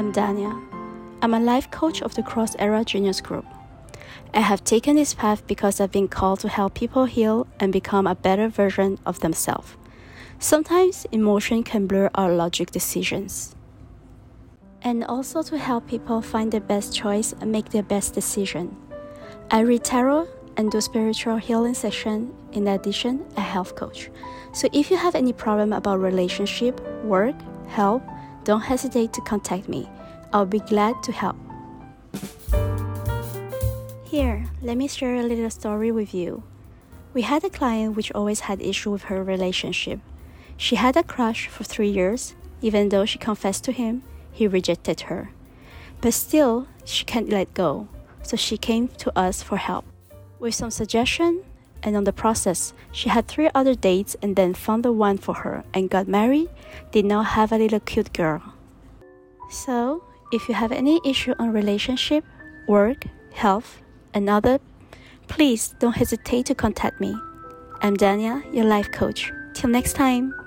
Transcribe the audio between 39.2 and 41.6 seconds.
relationship. She had a crush